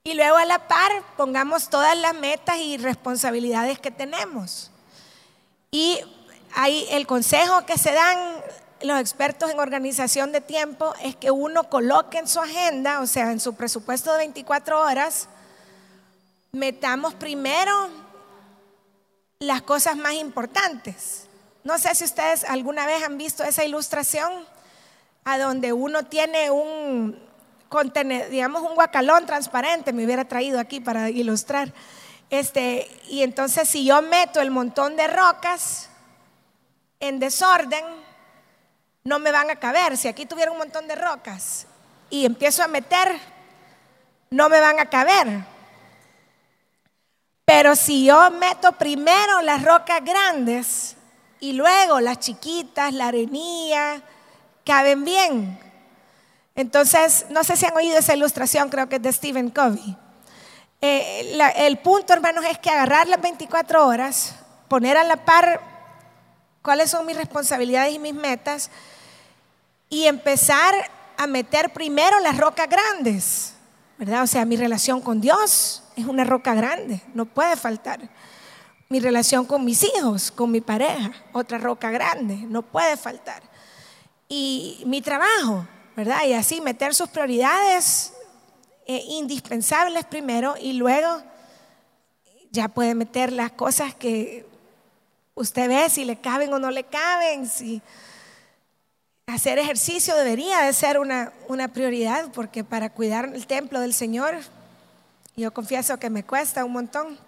Y 0.03 0.15
luego 0.15 0.39
a 0.39 0.47
la 0.47 0.67
par 0.67 0.91
pongamos 1.19 1.69
todas 1.69 1.95
las 1.99 2.15
metas 2.15 2.57
y 2.57 2.79
responsabilidades 2.79 3.79
que 3.79 3.91
tenemos. 3.91 4.71
Y 5.77 6.01
hay 6.55 6.87
el 6.91 7.07
consejo 7.07 7.67
que 7.67 7.77
se 7.77 7.93
dan 7.93 8.19
los 8.81 8.99
expertos 8.99 9.51
en 9.51 9.61
organización 9.61 10.33
de 10.33 10.41
tiempo 10.41 10.95
es 11.03 11.17
que 11.17 11.31
uno 11.31 11.65
coloque 11.65 12.17
en 12.17 12.27
su 12.27 12.41
agenda, 12.41 13.01
o 13.01 13.07
sea, 13.07 13.31
en 13.31 13.41
su 13.41 13.55
presupuesto 13.57 14.11
de 14.13 14.21
24 14.21 14.81
horas, 14.81 15.29
metamos 16.53 17.13
primero 17.13 17.91
las 19.39 19.61
cosas 19.61 19.99
más 19.99 20.15
importantes. 20.15 21.27
No 21.63 21.77
sé 21.77 21.95
si 21.95 22.05
ustedes 22.05 22.45
alguna 22.45 22.87
vez 22.87 23.03
han 23.03 23.19
visto 23.19 23.45
esa 23.45 23.63
ilustración 23.63 24.33
a 25.25 25.37
donde 25.37 25.75
uno 25.75 26.07
tiene 26.07 26.51
un, 26.51 27.19
digamos, 28.31 28.63
un 28.63 28.77
guacalón 28.77 29.27
transparente, 29.27 29.93
me 29.93 30.07
hubiera 30.07 30.25
traído 30.25 30.59
aquí 30.59 30.81
para 30.81 31.11
ilustrar. 31.11 31.71
Este, 32.31 32.91
y 33.09 33.23
entonces 33.23 33.69
si 33.69 33.85
yo 33.85 34.03
meto 34.03 34.41
el 34.41 34.51
montón 34.51 34.97
de 34.97 35.07
rocas 35.07 35.89
en 36.99 37.19
desorden, 37.19 37.85
no 39.05 39.19
me 39.19 39.31
van 39.31 39.51
a 39.51 39.57
caber. 39.57 39.97
Si 39.97 40.09
aquí 40.09 40.27
tuviera 40.27 40.51
un 40.51 40.59
montón 40.59 40.89
de 40.89 40.97
rocas 40.97 41.67
y 42.11 42.27
empiezo 42.27 42.63
a 42.63 42.69
meter, 42.69 43.19
no 44.31 44.49
me 44.49 44.61
van 44.61 44.81
a 44.81 44.91
caber. 44.91 45.45
Pero 47.45 47.77
si 47.77 48.05
yo 48.05 48.31
meto 48.33 48.73
primero 48.73 49.41
las 49.43 49.63
rocas 49.63 50.05
grandes 50.05 50.97
y 51.39 51.53
luego 51.53 52.01
las 52.01 52.19
chiquitas, 52.19 52.93
la 52.93 53.09
arenilla, 53.09 54.03
caben 54.65 55.05
bien. 55.05 55.61
Entonces, 56.57 57.27
no 57.31 57.45
sé 57.45 57.57
si 57.57 57.67
han 57.67 57.77
oído 57.77 57.99
esa 57.99 58.17
ilustración, 58.17 58.69
creo 58.69 58.89
que 58.89 58.97
es 58.97 59.03
de 59.03 59.13
Stephen 59.13 59.51
Covey. 59.51 59.97
Eh, 60.81 61.39
el 61.57 61.79
punto, 61.79 62.13
hermanos, 62.13 62.45
es 62.45 62.59
que 62.59 62.71
agarrar 62.71 63.09
las 63.09 63.21
24 63.21 63.87
horas, 63.87 64.35
poner 64.69 64.97
a 64.97 65.05
la 65.05 65.25
par 65.25 65.61
cuáles 66.63 66.91
son 66.91 67.07
mis 67.07 67.17
responsabilidades 67.17 67.95
y 67.95 67.99
mis 67.99 68.15
metas 68.15 68.71
y 69.89 70.07
empezar 70.07 70.75
a 71.17 71.27
meter 71.27 71.73
primero 71.73 72.19
las 72.21 72.37
rocas 72.37 72.69
grandes, 72.69 73.55
¿verdad? 73.99 74.23
O 74.23 74.27
sea, 74.27 74.45
mi 74.45 74.57
relación 74.57 75.01
con 75.01 75.21
Dios 75.21 75.83
es 75.97 76.05
una 76.05 76.25
roca 76.25 76.55
grande, 76.55 77.01
no 77.15 77.25
puede 77.25 77.57
faltar. 77.57 78.01
Mi 78.89 79.01
relación 79.01 79.45
con 79.47 79.65
mis 79.65 79.83
hijos, 79.83 80.31
con 80.31 80.51
mi 80.51 80.61
pareja, 80.61 81.11
otra 81.33 81.59
roca 81.59 81.91
grande, 81.91 82.37
no 82.37 82.63
puede 82.63 82.97
faltar. 82.97 83.43
Y 84.29 84.83
mi 84.87 85.03
trabajo, 85.03 85.67
¿verdad? 85.97 86.25
Y 86.27 86.35
así 86.35 86.61
meter 86.61 86.95
sus 86.95 87.09
prioridades 87.09 88.13
eh, 88.87 89.03
indispensables 89.09 90.05
primero 90.05 90.55
y 90.61 90.75
luego 90.75 91.23
ya 92.53 92.69
puede 92.69 92.95
meter 92.95 93.33
las 93.33 93.51
cosas 93.53 93.95
que 93.95 94.47
usted 95.35 95.69
ve 95.69 95.91
si 95.91 96.05
le 96.05 96.21
caben 96.21 96.53
o 96.53 96.59
no 96.59 96.71
le 96.71 96.85
caben, 96.85 97.49
si 97.49 97.83
hacer 99.27 99.59
ejercicio 99.59 100.15
debería 100.15 100.61
de 100.61 100.73
ser 100.73 100.99
una, 100.99 101.33
una 101.49 101.69
prioridad, 101.69 102.31
porque 102.33 102.63
para 102.63 102.91
cuidar 102.91 103.33
el 103.35 103.47
templo 103.47 103.81
del 103.81 103.93
Señor, 103.93 104.37
yo 105.37 105.53
confieso 105.53 105.99
que 105.99 106.09
me 106.09 106.25
cuesta 106.25 106.65
un 106.65 106.73
montón, 106.73 107.19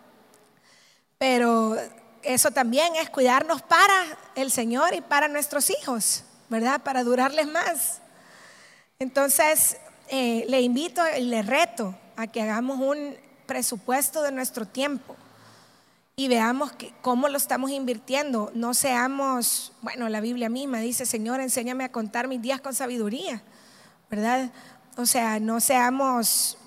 pero 1.18 1.76
eso 2.22 2.52
también 2.52 2.94
es 2.96 3.10
cuidarnos 3.10 3.62
para 3.62 4.16
el 4.36 4.52
Señor 4.52 4.94
y 4.94 5.00
para 5.00 5.26
nuestros 5.26 5.70
hijos, 5.70 6.22
¿verdad? 6.48 6.80
Para 6.82 7.02
durarles 7.02 7.48
más. 7.48 8.00
Entonces, 8.98 9.76
eh, 10.10 10.44
le 10.48 10.60
invito 10.60 11.02
y 11.18 11.22
le 11.22 11.42
reto 11.42 11.94
a 12.16 12.26
que 12.26 12.42
hagamos 12.42 12.78
un 12.80 13.14
presupuesto 13.46 14.22
de 14.22 14.32
nuestro 14.32 14.66
tiempo 14.66 15.16
y 16.16 16.26
veamos 16.26 16.72
cómo 17.00 17.28
lo 17.28 17.38
estamos 17.38 17.70
invirtiendo. 17.70 18.50
No 18.52 18.74
seamos, 18.74 19.72
bueno, 19.82 20.08
la 20.08 20.20
Biblia 20.20 20.48
misma 20.48 20.78
dice, 20.78 21.06
Señor, 21.06 21.40
enséñame 21.40 21.84
a 21.84 21.92
contar 21.92 22.26
mis 22.26 22.42
días 22.42 22.60
con 22.60 22.74
sabiduría, 22.74 23.40
¿verdad? 24.10 24.50
O 24.96 25.06
sea, 25.06 25.38
no 25.38 25.60
seamos 25.60 26.58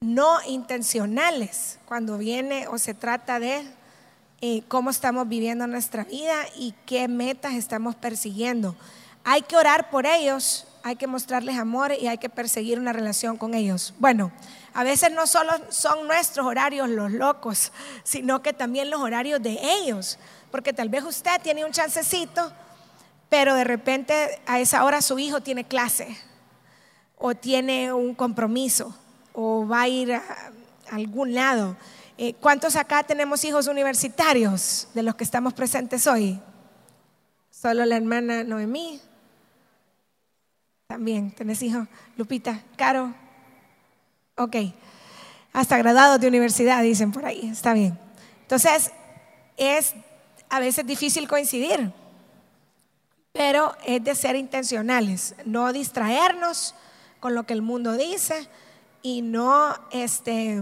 no 0.00 0.42
intencionales 0.48 1.78
cuando 1.86 2.18
viene 2.18 2.66
o 2.66 2.76
se 2.76 2.92
trata 2.92 3.38
de 3.38 3.64
eh, 4.40 4.64
cómo 4.66 4.90
estamos 4.90 5.28
viviendo 5.28 5.68
nuestra 5.68 6.02
vida 6.02 6.34
y 6.56 6.74
qué 6.86 7.06
metas 7.06 7.54
estamos 7.54 7.94
persiguiendo. 7.94 8.74
Hay 9.22 9.42
que 9.42 9.56
orar 9.56 9.90
por 9.90 10.06
ellos 10.06 10.66
hay 10.82 10.96
que 10.96 11.06
mostrarles 11.06 11.56
amor 11.56 11.92
y 11.98 12.08
hay 12.08 12.18
que 12.18 12.28
perseguir 12.28 12.78
una 12.78 12.92
relación 12.92 13.36
con 13.36 13.54
ellos. 13.54 13.94
Bueno, 13.98 14.32
a 14.74 14.84
veces 14.84 15.12
no 15.12 15.26
solo 15.26 15.52
son 15.68 16.06
nuestros 16.06 16.46
horarios 16.46 16.88
los 16.88 17.12
locos, 17.12 17.72
sino 18.04 18.42
que 18.42 18.52
también 18.52 18.90
los 18.90 19.00
horarios 19.00 19.42
de 19.42 19.58
ellos, 19.62 20.18
porque 20.50 20.72
tal 20.72 20.88
vez 20.88 21.04
usted 21.04 21.40
tiene 21.42 21.64
un 21.64 21.72
chancecito, 21.72 22.52
pero 23.28 23.54
de 23.54 23.64
repente 23.64 24.40
a 24.46 24.60
esa 24.60 24.84
hora 24.84 25.02
su 25.02 25.18
hijo 25.18 25.40
tiene 25.40 25.64
clase 25.64 26.16
o 27.16 27.34
tiene 27.34 27.92
un 27.92 28.14
compromiso 28.14 28.94
o 29.32 29.66
va 29.66 29.82
a 29.82 29.88
ir 29.88 30.12
a 30.12 30.22
algún 30.90 31.34
lado. 31.34 31.76
Eh, 32.18 32.34
¿Cuántos 32.34 32.76
acá 32.76 33.02
tenemos 33.02 33.44
hijos 33.44 33.68
universitarios 33.68 34.88
de 34.94 35.02
los 35.02 35.14
que 35.14 35.24
estamos 35.24 35.54
presentes 35.54 36.06
hoy? 36.06 36.40
Solo 37.50 37.84
la 37.84 37.96
hermana 37.96 38.44
Noemí. 38.44 39.00
También, 40.92 41.30
¿tenés 41.30 41.62
hijos? 41.62 41.88
Lupita, 42.18 42.60
Caro. 42.76 43.14
Ok. 44.36 44.56
Hasta 45.54 45.78
graduados 45.78 46.20
de 46.20 46.28
universidad, 46.28 46.82
dicen 46.82 47.12
por 47.12 47.24
ahí. 47.24 47.48
Está 47.50 47.72
bien. 47.72 47.98
Entonces, 48.42 48.92
es 49.56 49.94
a 50.50 50.60
veces 50.60 50.86
difícil 50.86 51.26
coincidir, 51.26 51.90
pero 53.32 53.74
es 53.86 54.04
de 54.04 54.14
ser 54.14 54.36
intencionales, 54.36 55.34
no 55.46 55.72
distraernos 55.72 56.74
con 57.20 57.34
lo 57.34 57.44
que 57.44 57.54
el 57.54 57.62
mundo 57.62 57.96
dice 57.96 58.46
y 59.00 59.22
no, 59.22 59.74
este, 59.92 60.60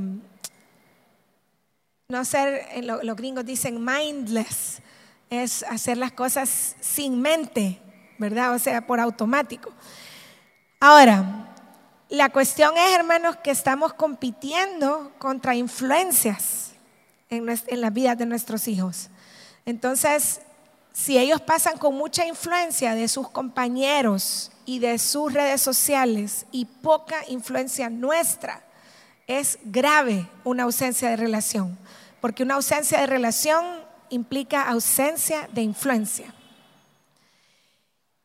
no 2.07 2.25
ser, 2.25 2.85
los 2.85 3.17
gringos 3.17 3.45
dicen 3.45 3.85
mindless, 3.85 4.81
es 5.29 5.65
hacer 5.65 5.99
las 5.99 6.13
cosas 6.13 6.77
sin 6.81 7.21
mente, 7.21 7.81
¿verdad? 8.17 8.55
O 8.55 8.61
sea, 8.61 8.87
por 8.87 9.01
automático. 9.01 9.73
Ahora, 10.83 11.47
la 12.09 12.31
cuestión 12.31 12.75
es, 12.75 12.95
hermanos, 12.95 13.37
que 13.37 13.51
estamos 13.51 13.93
compitiendo 13.93 15.13
contra 15.19 15.55
influencias 15.55 16.73
en, 17.29 17.47
en 17.49 17.81
las 17.83 17.93
vidas 17.93 18.17
de 18.17 18.25
nuestros 18.25 18.67
hijos. 18.67 19.11
Entonces, 19.67 20.41
si 20.95 21.19
ellos 21.19 21.43
pasan 21.43 21.77
con 21.77 21.95
mucha 21.95 22.25
influencia 22.25 22.95
de 22.95 23.09
sus 23.09 23.29
compañeros 23.29 24.53
y 24.65 24.79
de 24.79 24.99
sus 24.99 25.35
redes 25.35 25.61
sociales 25.61 26.47
y 26.51 26.65
poca 26.65 27.17
influencia 27.29 27.91
nuestra, 27.91 28.63
es 29.27 29.59
grave 29.65 30.27
una 30.45 30.63
ausencia 30.63 31.11
de 31.11 31.17
relación, 31.17 31.79
porque 32.23 32.43
una 32.43 32.55
ausencia 32.55 33.01
de 33.01 33.07
relación 33.07 33.65
implica 34.09 34.63
ausencia 34.63 35.47
de 35.53 35.61
influencia. 35.61 36.35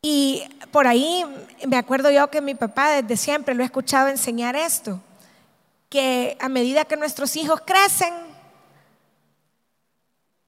Y 0.08 0.48
por 0.70 0.86
ahí 0.86 1.24
me 1.66 1.76
acuerdo 1.76 2.12
yo 2.12 2.30
que 2.30 2.40
mi 2.40 2.54
papá 2.54 2.90
desde 2.90 3.16
siempre 3.16 3.56
lo 3.56 3.64
he 3.64 3.66
escuchado 3.66 4.06
enseñar 4.06 4.54
esto, 4.54 5.00
que 5.88 6.38
a 6.40 6.48
medida 6.48 6.84
que 6.84 6.96
nuestros 6.96 7.34
hijos 7.34 7.60
crecen, 7.66 8.14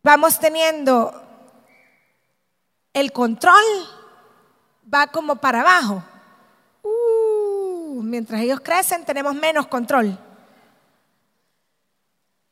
vamos 0.05 0.38
teniendo 0.38 1.12
el 2.93 3.11
control, 3.11 3.65
va 4.95 5.09
como 5.09 5.35
para 5.35 5.62
abajo. 5.62 6.05
Uh, 6.85 8.00
mientras 8.05 8.41
ellos 8.41 8.61
crecen 8.61 9.05
tenemos 9.05 9.35
menos 9.35 9.67
control. 9.67 10.17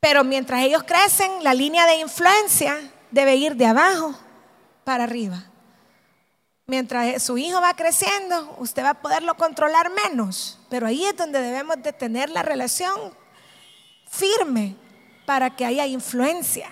Pero 0.01 0.25
mientras 0.25 0.61
ellos 0.65 0.83
crecen, 0.83 1.45
la 1.45 1.55
línea 1.55 1.87
de 1.87 2.01
influencia 2.01 2.77
debe 3.13 3.37
ir 3.37 3.55
de 3.55 3.67
abajo 3.67 4.13
para 4.83 5.05
arriba. 5.05 5.45
Mientras 6.69 7.23
su 7.23 7.39
hijo 7.39 7.61
va 7.61 7.75
creciendo, 7.75 8.57
usted 8.59 8.83
va 8.83 8.91
a 8.91 8.95
poderlo 9.01 9.37
controlar 9.37 9.89
menos, 9.89 10.59
pero 10.69 10.89
ahí 10.89 11.05
es 11.05 11.17
donde 11.17 11.41
debemos 11.41 11.81
de 11.81 11.93
tener 11.93 12.29
la 12.29 12.43
relación 12.43 13.15
firme 14.11 14.75
para 15.27 15.55
que 15.55 15.65
haya 15.65 15.87
influencia, 15.87 16.69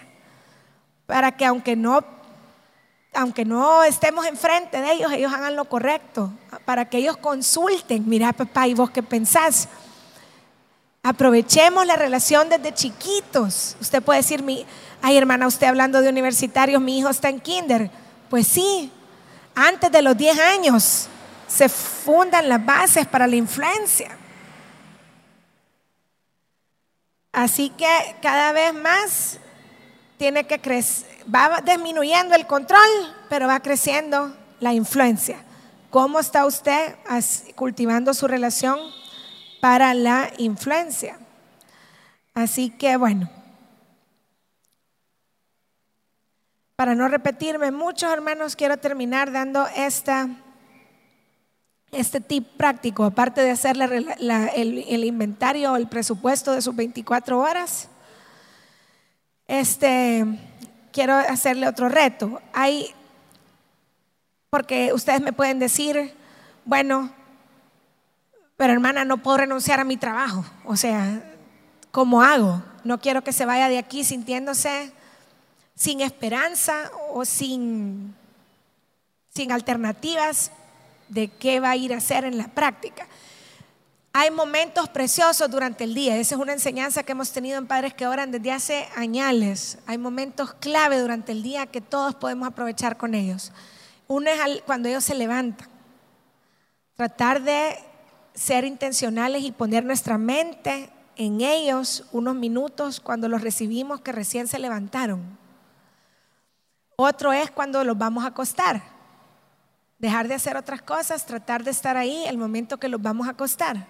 para 1.06 1.36
que 1.36 1.46
aunque 1.46 1.76
no 1.76 2.00
aunque 3.16 3.44
no 3.44 3.84
estemos 3.84 4.26
enfrente 4.26 4.80
de 4.80 4.90
ellos, 4.90 5.12
ellos 5.12 5.32
hagan 5.32 5.54
lo 5.54 5.66
correcto, 5.66 6.32
para 6.64 6.88
que 6.88 6.98
ellos 6.98 7.16
consulten, 7.16 8.02
mira 8.08 8.32
papá, 8.32 8.66
¿y 8.66 8.74
vos 8.74 8.90
qué 8.90 9.04
pensás? 9.04 9.68
Aprovechemos 11.04 11.86
la 11.86 11.94
relación 11.94 12.48
desde 12.48 12.74
chiquitos. 12.74 13.76
Usted 13.80 14.02
puede 14.02 14.22
decir, 14.22 14.44
ay 15.02 15.16
hermana, 15.16 15.46
usted 15.46 15.68
hablando 15.68 16.00
de 16.00 16.08
universitarios, 16.08 16.82
mi 16.82 16.98
hijo 16.98 17.10
está 17.10 17.28
en 17.28 17.38
kinder. 17.38 17.92
Pues 18.28 18.48
sí, 18.48 18.90
antes 19.54 19.90
de 19.90 20.02
los 20.02 20.16
10 20.16 20.38
años 20.38 21.08
se 21.46 21.68
fundan 21.68 22.48
las 22.48 22.64
bases 22.64 23.06
para 23.06 23.26
la 23.26 23.36
influencia. 23.36 24.16
Así 27.32 27.70
que 27.70 28.16
cada 28.22 28.52
vez 28.52 28.72
más 28.72 29.38
tiene 30.16 30.46
que 30.46 30.60
crecer, 30.60 31.08
va 31.32 31.60
disminuyendo 31.64 32.34
el 32.34 32.46
control, 32.46 32.80
pero 33.28 33.48
va 33.48 33.60
creciendo 33.60 34.34
la 34.60 34.72
influencia. 34.72 35.38
¿Cómo 35.90 36.20
está 36.20 36.46
usted 36.46 36.96
cultivando 37.54 38.14
su 38.14 38.26
relación 38.26 38.78
para 39.60 39.94
la 39.94 40.30
influencia? 40.38 41.18
Así 42.34 42.70
que 42.70 42.96
bueno. 42.96 43.43
Para 46.76 46.96
no 46.96 47.06
repetirme 47.06 47.70
muchos 47.70 48.12
hermanos, 48.12 48.56
quiero 48.56 48.76
terminar 48.78 49.30
dando 49.30 49.64
este 51.92 52.20
tip 52.20 52.48
práctico, 52.56 53.04
aparte 53.04 53.42
de 53.42 53.52
hacer 53.52 53.76
el, 53.80 55.04
inventario 55.04 55.72
o 55.72 55.76
el 55.76 55.86
presupuesto 55.86 56.50
de 56.50 56.62
sus 56.62 56.74
24 56.74 57.38
horas. 57.38 57.88
Este, 59.46 60.26
quiero 60.92 61.14
hacerle 61.14 61.68
otro 61.68 61.88
reto. 61.88 62.42
Hay, 62.52 62.92
porque 64.50 64.92
ustedes 64.92 65.20
me 65.20 65.32
pueden 65.32 65.60
decir, 65.60 66.12
bueno, 66.64 67.12
pero 68.56 68.72
hermana, 68.72 69.04
no 69.04 69.18
puedo 69.18 69.36
renunciar 69.36 69.78
a 69.78 69.84
mi 69.84 69.96
trabajo. 69.96 70.44
O 70.64 70.74
sea, 70.74 71.22
¿cómo 71.92 72.24
hago? 72.24 72.64
No 72.82 72.98
quiero 72.98 73.22
que 73.22 73.32
se 73.32 73.46
vaya 73.46 73.68
de 73.68 73.78
aquí 73.78 74.02
sintiéndose 74.02 74.92
sin 75.74 76.00
esperanza 76.00 76.90
o 77.12 77.24
sin, 77.24 78.14
sin 79.34 79.52
alternativas 79.52 80.50
de 81.08 81.28
qué 81.28 81.60
va 81.60 81.70
a 81.70 81.76
ir 81.76 81.92
a 81.92 81.98
hacer 81.98 82.24
en 82.24 82.38
la 82.38 82.48
práctica. 82.48 83.06
Hay 84.16 84.30
momentos 84.30 84.88
preciosos 84.88 85.50
durante 85.50 85.82
el 85.82 85.92
día. 85.92 86.16
Esa 86.16 86.36
es 86.36 86.40
una 86.40 86.52
enseñanza 86.52 87.02
que 87.02 87.12
hemos 87.12 87.32
tenido 87.32 87.58
en 87.58 87.66
Padres 87.66 87.94
que 87.94 88.06
Oran 88.06 88.30
desde 88.30 88.52
hace 88.52 88.88
años. 88.94 89.78
Hay 89.86 89.98
momentos 89.98 90.54
clave 90.54 91.00
durante 91.00 91.32
el 91.32 91.42
día 91.42 91.66
que 91.66 91.80
todos 91.80 92.14
podemos 92.14 92.46
aprovechar 92.46 92.96
con 92.96 93.16
ellos. 93.16 93.50
Uno 94.06 94.30
es 94.30 94.62
cuando 94.64 94.88
ellos 94.88 95.02
se 95.02 95.16
levantan. 95.16 95.68
Tratar 96.94 97.42
de 97.42 97.76
ser 98.34 98.64
intencionales 98.64 99.42
y 99.42 99.50
poner 99.50 99.84
nuestra 99.84 100.16
mente 100.16 100.90
en 101.16 101.40
ellos 101.40 102.04
unos 102.12 102.36
minutos 102.36 103.00
cuando 103.00 103.28
los 103.28 103.42
recibimos 103.42 104.00
que 104.00 104.12
recién 104.12 104.46
se 104.46 104.60
levantaron. 104.60 105.43
Otro 106.96 107.32
es 107.32 107.50
cuando 107.50 107.82
los 107.84 107.98
vamos 107.98 108.24
a 108.24 108.28
acostar. 108.28 108.82
Dejar 109.98 110.28
de 110.28 110.34
hacer 110.34 110.56
otras 110.56 110.82
cosas, 110.82 111.26
tratar 111.26 111.64
de 111.64 111.70
estar 111.70 111.96
ahí 111.96 112.24
el 112.26 112.38
momento 112.38 112.78
que 112.78 112.88
los 112.88 113.00
vamos 113.00 113.26
a 113.26 113.30
acostar. 113.30 113.86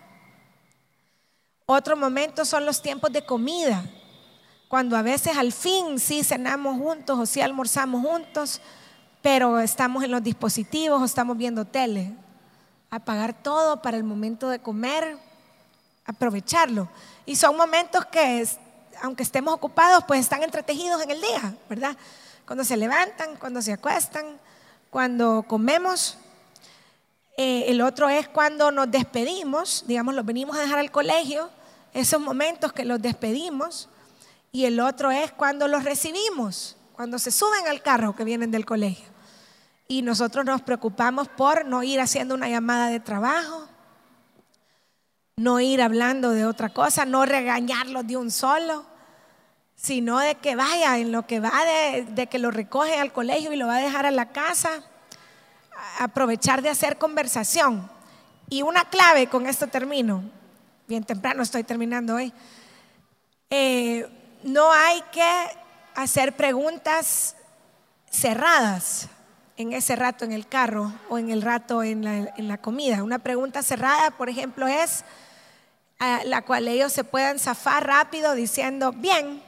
Otro 1.66 1.96
momento 1.96 2.44
son 2.44 2.66
los 2.66 2.82
tiempos 2.82 3.10
de 3.10 3.24
comida, 3.24 3.84
cuando 4.68 4.96
a 4.96 5.02
veces 5.02 5.36
al 5.36 5.52
fin 5.52 5.98
sí 5.98 6.22
cenamos 6.22 6.78
juntos 6.78 7.18
o 7.18 7.26
sí 7.26 7.40
almorzamos 7.40 8.04
juntos, 8.04 8.60
pero 9.22 9.60
estamos 9.60 10.04
en 10.04 10.10
los 10.10 10.22
dispositivos 10.22 11.00
o 11.00 11.04
estamos 11.04 11.36
viendo 11.38 11.64
tele. 11.64 12.12
Apagar 12.90 13.32
todo 13.42 13.80
para 13.80 13.96
el 13.96 14.04
momento 14.04 14.48
de 14.48 14.58
comer, 14.58 15.16
aprovecharlo. 16.04 16.88
Y 17.24 17.36
son 17.36 17.56
momentos 17.56 18.04
que, 18.06 18.46
aunque 19.02 19.22
estemos 19.22 19.54
ocupados, 19.54 20.04
pues 20.06 20.20
están 20.20 20.42
entretejidos 20.42 21.02
en 21.02 21.10
el 21.12 21.20
día, 21.20 21.54
¿verdad? 21.68 21.96
Cuando 22.46 22.64
se 22.64 22.76
levantan, 22.76 23.36
cuando 23.36 23.62
se 23.62 23.72
acuestan, 23.72 24.38
cuando 24.90 25.44
comemos. 25.46 26.18
Eh, 27.36 27.64
el 27.68 27.80
otro 27.80 28.08
es 28.08 28.28
cuando 28.28 28.70
nos 28.70 28.90
despedimos, 28.90 29.84
digamos, 29.86 30.14
los 30.14 30.24
venimos 30.24 30.56
a 30.56 30.60
dejar 30.60 30.78
al 30.78 30.90
colegio, 30.90 31.50
esos 31.92 32.20
momentos 32.20 32.72
que 32.72 32.84
los 32.84 33.00
despedimos. 33.00 33.88
Y 34.52 34.66
el 34.66 34.78
otro 34.78 35.10
es 35.10 35.32
cuando 35.32 35.66
los 35.66 35.82
recibimos, 35.82 36.76
cuando 36.92 37.18
se 37.18 37.30
suben 37.30 37.66
al 37.66 37.82
carro 37.82 38.14
que 38.14 38.24
vienen 38.24 38.50
del 38.50 38.64
colegio. 38.64 39.06
Y 39.88 40.02
nosotros 40.02 40.44
nos 40.44 40.62
preocupamos 40.62 41.28
por 41.28 41.66
no 41.66 41.82
ir 41.82 42.00
haciendo 42.00 42.34
una 42.34 42.48
llamada 42.48 42.88
de 42.88 43.00
trabajo, 43.00 43.68
no 45.36 45.60
ir 45.60 45.82
hablando 45.82 46.30
de 46.30 46.46
otra 46.46 46.68
cosa, 46.68 47.04
no 47.04 47.26
regañarlos 47.26 48.06
de 48.06 48.16
un 48.16 48.30
solo 48.30 48.93
sino 49.84 50.18
de 50.18 50.36
que 50.36 50.56
vaya 50.56 50.96
en 50.96 51.12
lo 51.12 51.26
que 51.26 51.40
va 51.40 51.52
de, 52.08 52.26
que 52.26 52.38
lo 52.38 52.50
recoge 52.50 52.96
al 52.96 53.12
colegio 53.12 53.52
y 53.52 53.56
lo 53.56 53.66
va 53.66 53.76
a 53.76 53.80
dejar 53.80 54.06
a 54.06 54.10
la 54.10 54.30
casa, 54.30 54.82
aprovechar 55.98 56.62
de 56.62 56.70
hacer 56.70 56.96
conversación. 56.96 57.90
Y 58.48 58.62
una 58.62 58.88
clave, 58.88 59.26
con 59.26 59.46
esto 59.46 59.66
termino, 59.66 60.22
bien 60.88 61.04
temprano 61.04 61.42
estoy 61.42 61.64
terminando 61.64 62.14
hoy, 62.14 62.32
eh, 63.50 64.08
no 64.42 64.72
hay 64.72 65.02
que 65.12 65.30
hacer 65.94 66.34
preguntas 66.34 67.36
cerradas 68.10 69.08
en 69.58 69.74
ese 69.74 69.96
rato 69.96 70.24
en 70.24 70.32
el 70.32 70.48
carro 70.48 70.94
o 71.10 71.18
en 71.18 71.30
el 71.30 71.42
rato 71.42 71.82
en 71.82 72.04
la, 72.04 72.32
en 72.38 72.48
la 72.48 72.56
comida. 72.56 73.02
Una 73.02 73.18
pregunta 73.18 73.62
cerrada, 73.62 74.12
por 74.12 74.30
ejemplo, 74.30 74.66
es 74.66 75.04
la 76.24 76.40
cual 76.40 76.68
ellos 76.68 76.90
se 76.90 77.04
puedan 77.04 77.38
zafar 77.38 77.86
rápido 77.86 78.34
diciendo, 78.34 78.92
bien, 78.92 79.42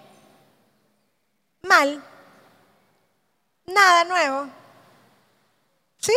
mal, 1.66 2.02
nada 3.66 4.04
nuevo. 4.04 4.48
Sí. 5.98 6.12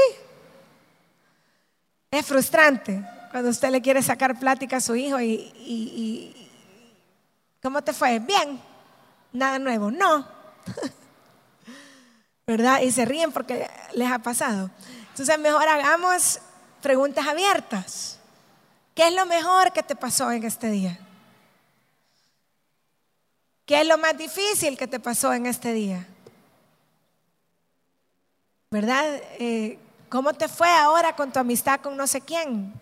Es 2.11 2.25
frustrante 2.25 3.03
cuando 3.31 3.49
usted 3.49 3.69
le 3.69 3.81
quiere 3.81 4.01
sacar 4.01 4.39
plática 4.39 4.77
a 4.77 4.81
su 4.81 4.95
hijo 4.95 5.19
y, 5.21 6.49
¿cómo 7.61 7.81
te 7.83 7.93
fue? 7.93 8.19
Bien, 8.19 8.59
nada 9.31 9.59
nuevo. 9.59 9.91
No. 9.91 10.27
¿Verdad? 12.47 12.81
Y 12.81 12.91
se 12.91 13.05
ríen 13.05 13.31
porque 13.31 13.69
les 13.93 14.11
ha 14.11 14.19
pasado. 14.19 14.71
Entonces 15.09 15.37
mejor 15.37 15.67
hagamos 15.67 16.39
preguntas 16.81 17.27
abiertas. 17.27 18.19
¿Qué 18.95 19.07
es 19.07 19.13
lo 19.13 19.25
mejor 19.25 19.71
que 19.71 19.83
te 19.83 19.95
pasó 19.95 20.31
en 20.31 20.43
este 20.43 20.69
día? 20.69 20.99
¿Qué 23.69 23.81
es 23.81 23.87
lo 23.87 23.99
más 23.99 24.17
difícil 24.17 24.75
que 24.79 24.87
te 24.87 24.99
pasó 24.99 25.31
en 25.31 25.45
este 25.45 25.73
día? 25.73 26.07
¿Verdad? 28.71 29.21
Eh, 29.37 29.77
¿Cómo 30.09 30.33
te 30.33 30.47
fue 30.47 30.67
ahora 30.67 31.15
con 31.15 31.31
tu 31.31 31.37
amistad 31.37 31.79
con 31.79 31.95
no 31.95 32.07
sé 32.07 32.19
quién? 32.19 32.73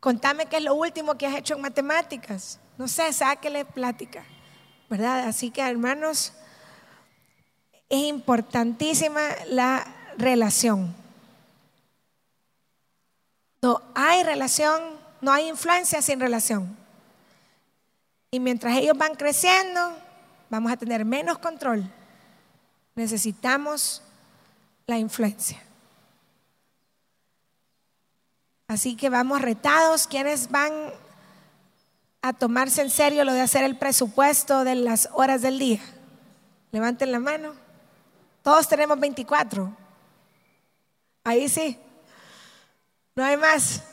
Contame 0.00 0.46
qué 0.46 0.56
es 0.56 0.62
lo 0.62 0.74
último 0.74 1.18
que 1.18 1.26
has 1.26 1.34
hecho 1.34 1.56
en 1.56 1.60
matemáticas. 1.60 2.58
No 2.78 2.88
sé, 2.88 3.12
sáquele 3.12 3.66
plática. 3.66 4.24
¿Verdad? 4.88 5.28
Así 5.28 5.50
que, 5.50 5.60
hermanos, 5.60 6.32
es 7.90 8.04
importantísima 8.04 9.20
la 9.48 9.86
relación. 10.16 10.96
No 13.60 13.82
hay 13.94 14.22
relación, 14.22 14.80
no 15.20 15.30
hay 15.30 15.46
influencia 15.46 16.00
sin 16.00 16.20
relación. 16.20 16.83
Y 18.34 18.40
mientras 18.40 18.76
ellos 18.76 18.98
van 18.98 19.14
creciendo, 19.14 19.96
vamos 20.50 20.72
a 20.72 20.76
tener 20.76 21.04
menos 21.04 21.38
control. 21.38 21.88
Necesitamos 22.96 24.02
la 24.88 24.98
influencia. 24.98 25.62
Así 28.66 28.96
que 28.96 29.08
vamos 29.08 29.40
retados. 29.40 30.08
¿Quiénes 30.08 30.50
van 30.50 30.72
a 32.22 32.32
tomarse 32.32 32.82
en 32.82 32.90
serio 32.90 33.22
lo 33.22 33.32
de 33.32 33.40
hacer 33.40 33.62
el 33.62 33.78
presupuesto 33.78 34.64
de 34.64 34.74
las 34.74 35.08
horas 35.12 35.40
del 35.40 35.60
día? 35.60 35.80
Levanten 36.72 37.12
la 37.12 37.20
mano. 37.20 37.54
Todos 38.42 38.66
tenemos 38.66 38.98
24. 38.98 39.72
Ahí 41.22 41.48
sí. 41.48 41.78
No 43.14 43.24
hay 43.24 43.36
más. 43.36 43.84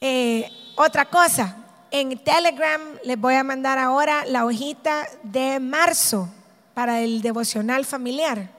Eh, 0.00 0.50
otra 0.74 1.08
cosa, 1.08 1.65
en 1.90 2.18
Telegram 2.18 2.80
les 3.04 3.18
voy 3.18 3.34
a 3.34 3.44
mandar 3.44 3.78
ahora 3.78 4.24
la 4.26 4.44
hojita 4.44 5.06
de 5.22 5.60
marzo 5.60 6.28
para 6.74 7.00
el 7.00 7.22
devocional 7.22 7.84
familiar. 7.84 8.50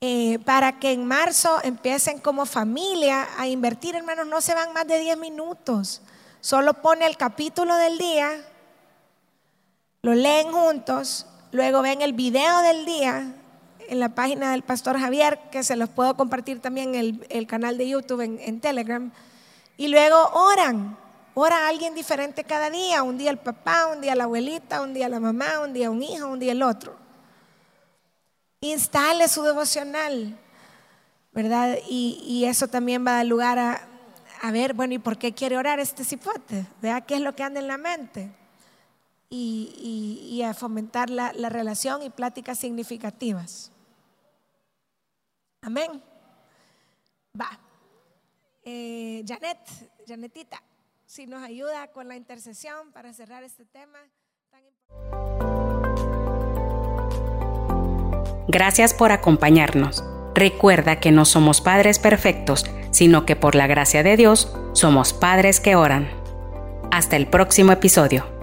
Eh, 0.00 0.38
para 0.44 0.78
que 0.78 0.92
en 0.92 1.04
marzo 1.06 1.58
empiecen 1.64 2.20
como 2.20 2.46
familia 2.46 3.26
a 3.36 3.48
invertir, 3.48 3.96
hermanos, 3.96 4.28
no 4.28 4.40
se 4.40 4.54
van 4.54 4.72
más 4.72 4.86
de 4.86 5.00
10 5.00 5.18
minutos. 5.18 6.02
Solo 6.40 6.74
pone 6.74 7.04
el 7.04 7.16
capítulo 7.16 7.74
del 7.74 7.98
día, 7.98 8.30
lo 10.02 10.14
leen 10.14 10.52
juntos, 10.52 11.26
luego 11.50 11.82
ven 11.82 12.00
el 12.00 12.12
video 12.12 12.60
del 12.60 12.84
día 12.84 13.34
en 13.88 13.98
la 13.98 14.10
página 14.10 14.52
del 14.52 14.62
pastor 14.62 15.00
Javier, 15.00 15.40
que 15.50 15.64
se 15.64 15.74
los 15.74 15.88
puedo 15.88 16.16
compartir 16.16 16.60
también 16.60 16.94
en 16.94 17.26
el, 17.28 17.46
canal 17.48 17.76
de 17.76 17.88
YouTube, 17.88 18.20
en, 18.20 18.38
en, 18.40 18.60
Telegram, 18.60 19.10
y 19.76 19.88
luego 19.88 20.16
oran. 20.32 20.96
Ora 21.40 21.66
a 21.66 21.68
alguien 21.68 21.94
diferente 21.94 22.42
cada 22.42 22.68
día, 22.68 23.04
un 23.04 23.16
día 23.16 23.30
el 23.30 23.38
papá, 23.38 23.86
un 23.86 24.00
día 24.00 24.16
la 24.16 24.24
abuelita, 24.24 24.82
un 24.82 24.92
día 24.92 25.08
la 25.08 25.20
mamá, 25.20 25.60
un 25.60 25.72
día 25.72 25.88
un 25.88 26.02
hijo, 26.02 26.26
un 26.26 26.40
día 26.40 26.50
el 26.50 26.64
otro. 26.64 26.96
Instale 28.60 29.28
su 29.28 29.44
devocional, 29.44 30.36
¿verdad? 31.30 31.78
Y, 31.88 32.44
eso 32.44 32.66
también 32.66 33.06
va 33.06 33.12
a 33.12 33.16
dar 33.18 33.26
lugar 33.26 33.56
a, 33.56 34.50
ver, 34.50 34.74
bueno, 34.74 34.94
¿y 34.94 34.98
por 34.98 35.16
qué 35.16 35.32
quiere 35.32 35.56
orar 35.56 35.78
este 35.78 36.02
cipote? 36.02 36.66
Vea 36.82 37.02
qué 37.02 37.14
es 37.14 37.20
lo 37.20 37.36
que 37.36 37.44
anda 37.44 37.60
en 37.60 37.68
la 37.68 37.78
mente. 37.78 38.32
Y, 39.30 40.42
a 40.44 40.54
fomentar 40.54 41.08
la, 41.08 41.30
relación 41.30 42.02
y 42.02 42.10
pláticas 42.10 42.58
significativas. 42.58 43.70
Amén. 45.62 46.02
Va. 47.40 47.60
Eh, 48.64 49.24
Janet, 49.24 49.60
Janetita, 50.04 50.60
si 51.08 51.26
nos 51.26 51.42
ayuda 51.42 51.88
con 51.88 52.06
la 52.06 52.16
intercesión 52.16 52.92
para 52.92 53.12
cerrar 53.14 53.42
este 53.42 53.64
tema. 53.64 53.98
Gracias 58.46 58.94
por 58.94 59.10
acompañarnos. 59.10 60.04
Recuerda 60.34 61.00
que 61.00 61.10
no 61.10 61.24
somos 61.24 61.60
padres 61.60 61.98
perfectos, 61.98 62.64
sino 62.90 63.26
que 63.26 63.36
por 63.36 63.54
la 63.54 63.66
gracia 63.66 64.02
de 64.02 64.16
Dios 64.16 64.54
somos 64.72 65.12
padres 65.12 65.60
que 65.60 65.76
oran. 65.76 66.08
Hasta 66.90 67.16
el 67.16 67.26
próximo 67.26 67.72
episodio. 67.72 68.37